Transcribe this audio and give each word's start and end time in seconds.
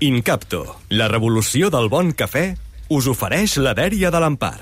Incapto, 0.00 0.64
la 0.88 1.10
revolució 1.12 1.68
del 1.68 1.90
bon 1.92 2.14
cafè, 2.16 2.54
us 2.88 3.04
ofereix 3.10 3.58
la 3.60 3.74
dèria 3.76 4.08
de 4.08 4.20
l'Empar. 4.22 4.54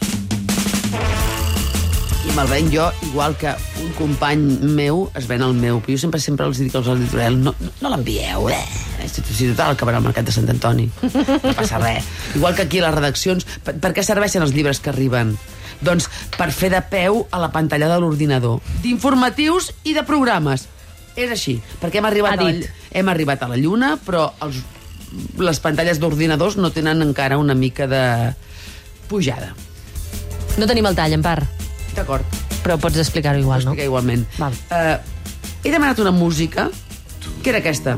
I 2.27 2.33
me'l 2.35 2.49
ven 2.51 2.71
jo, 2.73 2.89
igual 3.07 3.37
que 3.39 3.53
un 3.79 3.93
company 3.95 4.41
meu 4.75 5.05
es 5.15 5.29
ven 5.31 5.45
el 5.47 5.53
meu. 5.55 5.79
Però 5.79 5.95
jo 5.95 6.01
sempre 6.03 6.19
sempre 6.19 6.49
els 6.51 6.59
dic 6.59 6.75
als 6.75 6.89
editorials, 6.91 7.39
no, 7.39 7.53
no, 7.55 7.71
no 7.79 7.93
l'envieu, 7.93 8.49
eh? 8.51 8.59
Si, 9.07 9.23
si 9.23 9.47
total 9.53 9.77
acabarà 9.77 10.01
al 10.03 10.09
mercat 10.09 10.27
de 10.27 10.35
Sant 10.35 10.51
Antoni. 10.51 10.89
No 11.07 11.53
passa 11.55 11.79
res. 11.85 12.09
Igual 12.35 12.57
que 12.57 12.65
aquí 12.67 12.81
a 12.83 12.89
les 12.89 12.97
redaccions, 12.97 13.47
per, 13.63 13.77
per 13.79 13.93
què 13.95 14.03
serveixen 14.03 14.43
els 14.43 14.57
llibres 14.57 14.83
que 14.83 14.91
arriben? 14.91 15.37
Doncs 15.87 16.09
per 16.35 16.49
fer 16.51 16.73
de 16.75 16.81
peu 16.83 17.29
a 17.31 17.39
la 17.39 17.53
pantalla 17.55 17.87
de 17.93 18.01
l'ordinador. 18.03 18.59
D'informatius 18.83 19.71
i 19.87 19.95
de 19.95 20.03
programes. 20.03 20.67
És 21.15 21.31
així, 21.31 21.61
perquè 21.79 22.03
hem 22.03 22.11
arribat, 22.11 22.43
a 22.43 22.51
la, 22.51 22.75
hem 22.99 23.13
arribat 23.15 23.47
a 23.47 23.51
la 23.55 23.61
Lluna, 23.63 23.95
però 24.03 24.33
els, 24.43 24.59
les 25.39 25.61
pantalles 25.61 25.99
d'ordinadors 26.01 26.57
no 26.57 26.71
tenen 26.75 27.03
encara 27.03 27.39
una 27.39 27.55
mica 27.55 27.87
de 27.89 28.03
pujada. 29.09 29.55
No 30.59 30.67
tenim 30.67 30.87
el 30.91 30.97
tall, 30.99 31.13
en 31.15 31.23
part, 31.23 31.47
D'acord. 31.95 32.25
però 32.65 32.77
pots 32.83 32.99
explicar-ho 32.99 33.39
igual, 33.39 33.65
no? 33.65 33.73
Explica 33.73 33.87
igualment. 33.87 34.27
Val. 34.39 34.53
Uh, 34.71 34.99
he 35.65 35.71
demanat 35.73 35.99
una 36.03 36.11
música 36.13 36.69
que 37.43 37.51
era 37.51 37.59
aquesta. 37.63 37.97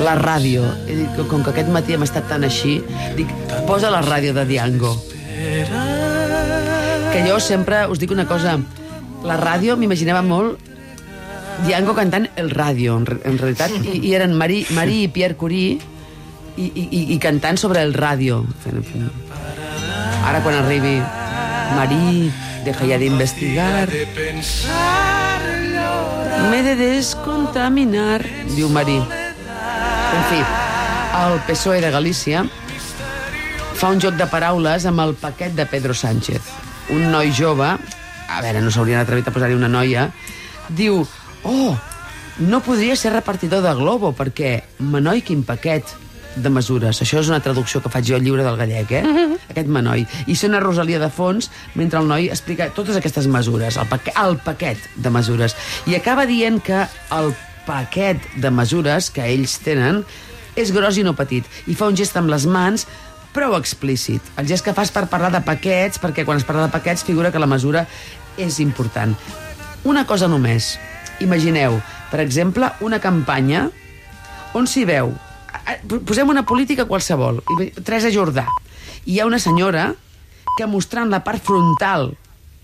La 0.00 0.14
ràdio. 0.18 0.64
He 0.88 0.96
dit 0.98 1.10
que 1.16 1.26
com 1.30 1.42
que 1.44 1.52
aquest 1.52 1.68
matí 1.72 1.94
hem 1.94 2.02
estat 2.06 2.26
tan 2.28 2.44
així, 2.46 2.80
dic, 3.16 3.30
posa 3.68 3.90
la 3.92 4.00
ràdio 4.02 4.32
de 4.34 4.44
Diango. 4.48 4.94
Que 7.12 7.22
jo 7.28 7.38
sempre 7.40 7.84
us 7.92 8.00
dic 8.02 8.10
una 8.12 8.26
cosa, 8.28 8.56
la 9.24 9.36
ràdio 9.40 9.76
m'imaginava 9.78 10.22
molt 10.26 10.58
Diango 11.64 11.94
cantant 11.96 12.28
el 12.36 12.50
ràdio, 12.52 12.98
en, 13.00 13.06
en 13.24 13.38
realitat, 13.40 13.72
i, 13.80 13.96
i 14.10 14.14
eren 14.14 14.34
Marí, 14.36 14.66
Marí 14.76 15.04
i 15.06 15.08
Pierre 15.08 15.36
Curie 15.40 15.78
i, 16.56 16.66
i, 16.66 16.84
i- 16.90 17.06
i 17.14 17.18
cantant 17.22 17.56
sobre 17.58 17.80
el 17.82 17.94
ràdio. 17.96 18.42
Ara 20.26 20.42
quan 20.44 20.54
arribi 20.58 20.98
Marí, 21.76 22.30
deja 22.66 22.84
ya 22.92 22.98
de 22.98 23.06
investigar. 23.08 23.88
Me 26.50 26.62
de 26.62 26.76
descontaminar, 26.78 28.20
diu 28.54 28.68
Marí. 28.70 28.98
En 29.00 30.22
fi, 30.30 30.40
el 31.24 31.40
PSOE 31.48 31.80
de 31.82 31.90
Galícia 31.90 32.44
fa 33.76 33.90
un 33.92 34.00
joc 34.00 34.14
de 34.16 34.26
paraules 34.30 34.86
amb 34.88 35.02
el 35.04 35.14
paquet 35.20 35.52
de 35.56 35.66
Pedro 35.66 35.94
Sánchez. 35.94 36.40
Un 36.94 37.10
noi 37.12 37.32
jove, 37.34 37.66
a 37.66 38.40
veure, 38.44 38.60
no 38.62 38.70
s'haurien 38.70 39.00
atrevit 39.02 39.26
a 39.28 39.34
posar-hi 39.34 39.56
una 39.58 39.68
noia, 39.68 40.06
diu, 40.68 41.02
oh, 41.44 41.76
no 42.38 42.60
podria 42.60 42.96
ser 42.96 43.12
repartidor 43.12 43.62
de 43.64 43.74
Globo 43.74 44.12
perquè, 44.16 44.60
menoi, 44.78 45.22
quin 45.24 45.44
paquet 45.46 45.94
de 46.36 46.50
mesures. 46.52 47.00
Això 47.00 47.20
és 47.22 47.30
una 47.30 47.40
traducció 47.40 47.80
que 47.80 47.90
faig 47.92 48.04
jo 48.10 48.16
al 48.18 48.24
llibre 48.24 48.44
del 48.44 48.58
gallec, 48.60 48.92
eh? 48.92 49.38
Aquest 49.50 49.70
menoi. 49.72 50.04
I 50.28 50.36
sona 50.36 50.60
Rosalia 50.60 51.00
de 51.00 51.08
fons 51.12 51.48
mentre 51.74 52.00
el 52.02 52.08
noi 52.10 52.28
explica 52.28 52.68
totes 52.76 52.98
aquestes 52.98 53.28
mesures, 53.32 53.78
el, 53.80 53.88
paquet, 53.88 54.14
el 54.20 54.36
paquet 54.44 54.88
de 54.96 55.12
mesures. 55.12 55.56
I 55.88 55.96
acaba 55.96 56.26
dient 56.28 56.60
que 56.62 56.84
el 57.16 57.32
paquet 57.66 58.20
de 58.36 58.52
mesures 58.52 59.10
que 59.10 59.24
ells 59.26 59.58
tenen 59.64 60.04
és 60.56 60.72
gros 60.72 61.00
i 61.00 61.04
no 61.04 61.16
petit. 61.16 61.48
I 61.66 61.76
fa 61.76 61.88
un 61.90 61.96
gest 61.96 62.16
amb 62.20 62.30
les 62.32 62.46
mans 62.48 62.86
prou 63.36 63.56
explícit. 63.56 64.24
El 64.40 64.48
gest 64.48 64.64
que 64.64 64.76
fas 64.76 64.92
per 64.92 65.06
parlar 65.12 65.32
de 65.34 65.42
paquets, 65.44 66.00
perquè 66.00 66.24
quan 66.24 66.40
es 66.40 66.46
parla 66.48 66.68
de 66.68 66.72
paquets 66.72 67.04
figura 67.04 67.32
que 67.32 67.42
la 67.42 67.50
mesura 67.50 67.84
és 68.36 68.60
important. 68.64 69.16
Una 69.84 70.06
cosa 70.08 70.28
només. 70.28 70.76
Imagineu, 71.24 71.80
per 72.10 72.20
exemple, 72.20 72.70
una 72.80 73.00
campanya 73.00 73.68
on 74.54 74.68
s'hi 74.68 74.84
veu... 74.88 75.14
Posem 76.06 76.28
una 76.30 76.44
política 76.46 76.84
qualsevol. 76.86 77.40
Teresa 77.82 78.12
Jordà. 78.12 78.44
Hi 79.06 79.18
ha 79.18 79.26
una 79.26 79.40
senyora 79.42 79.88
que 80.56 80.68
mostrant 80.70 81.10
la 81.10 81.22
part 81.24 81.42
frontal 81.42 82.12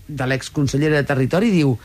de 0.07 0.27
l'exconsellera 0.27 1.01
de 1.01 1.07
Territori 1.07 1.51
diu 1.51 1.75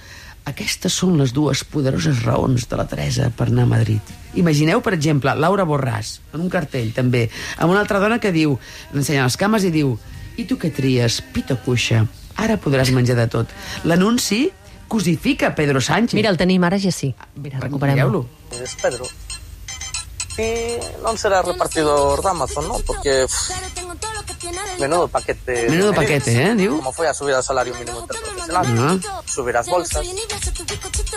aquestes 0.49 0.95
són 0.95 1.19
les 1.21 1.35
dues 1.37 1.65
poderoses 1.69 2.23
raons 2.25 2.69
de 2.69 2.79
la 2.79 2.87
Teresa 2.89 3.29
per 3.37 3.49
anar 3.49 3.67
a 3.67 3.73
Madrid. 3.73 4.13
Imagineu, 4.41 4.81
per 4.85 4.95
exemple, 4.97 5.35
Laura 5.37 5.67
Borràs, 5.69 6.19
en 6.33 6.45
un 6.45 6.53
cartell 6.53 6.93
també, 6.97 7.27
amb 7.59 7.73
una 7.73 7.83
altra 7.83 8.01
dona 8.01 8.21
que 8.23 8.33
diu, 8.33 8.57
l'ensenya 8.95 9.27
les 9.27 9.37
cames 9.41 9.67
i 9.69 9.73
diu 9.75 9.97
i 10.39 10.47
tu 10.49 10.57
què 10.61 10.71
tries, 10.73 11.21
pito 11.35 11.59
cuixa, 11.65 12.05
ara 12.39 12.57
podràs 12.63 12.93
menjar 12.95 13.19
de 13.19 13.27
tot. 13.33 13.53
L'anunci 13.85 14.47
cosifica 14.89 15.55
Pedro 15.55 15.81
Sánchez. 15.81 16.15
Mira, 16.15 16.31
el 16.31 16.37
tenim 16.37 16.65
ara 16.65 16.79
ja 16.81 16.91
sí. 16.91 17.15
Mira, 17.37 17.61
recuperem-lo. 17.61 18.27
Es 18.51 18.75
Pedro. 18.81 19.05
Y 20.39 20.79
no 21.03 21.17
será 21.17 21.43
repartidor 21.43 22.23
de 22.23 22.29
Amazon, 22.29 22.69
¿no? 22.69 22.79
Porque 22.87 23.25
uf, 23.25 23.51
menudo 24.79 25.09
paquete. 25.09 25.69
Menudo 25.69 25.93
paquete, 25.93 26.31
¿eh? 26.43 26.55
Digo. 26.55 26.77
Como 26.79 26.93
fue 26.93 27.09
a 27.09 27.15
subir 27.15 27.35
al 27.35 27.43
salario 27.43 27.75
mínimo 27.75 28.01
interprofesional, 28.01 28.67
Ah. 28.79 29.23
subir 29.27 29.57
as 29.57 29.67
bolsas, 29.67 30.07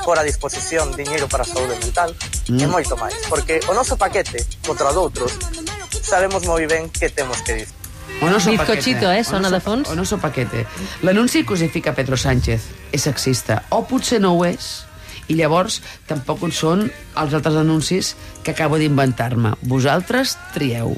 por 0.03 0.17
a 0.17 0.23
disposición 0.23 0.95
dinero 0.97 1.27
para 1.29 1.43
a 1.43 1.47
saúde 1.47 1.77
mental 1.77 2.15
e 2.49 2.65
moito 2.65 2.97
máis. 2.97 3.13
Porque 3.29 3.61
o 3.69 3.73
noso 3.77 3.93
paquete 3.95 4.41
contra 4.65 4.89
doutros 4.91 5.37
sabemos 6.01 6.41
moi 6.49 6.65
ben 6.65 6.89
que 6.89 7.09
temos 7.13 7.37
que 7.45 7.61
dicir. 7.61 7.80
O 8.21 8.29
no 8.29 8.39
so 8.39 8.51
Bizcochito, 8.51 9.09
eh, 9.09 9.23
sona 9.23 9.49
no 9.49 9.55
de 9.55 9.61
fons. 9.63 9.89
O 9.89 9.95
no 9.95 10.05
so 10.05 10.19
paquete. 10.21 10.65
L'anunci 11.01 11.45
cosifica 11.47 11.95
Pedro 11.97 12.17
Sánchez. 12.17 12.67
És 12.91 13.07
sexista. 13.07 13.63
O 13.69 13.85
potser 13.87 14.21
no 14.21 14.35
ho 14.35 14.45
és. 14.45 14.85
I 15.31 15.37
llavors 15.39 15.79
tampoc 16.09 16.43
són 16.51 16.89
els 17.15 17.33
altres 17.33 17.55
anuncis 17.55 18.15
que 18.43 18.51
acabo 18.51 18.77
d'inventar-me. 18.81 19.55
Vosaltres 19.63 20.37
trieu. 20.53 20.97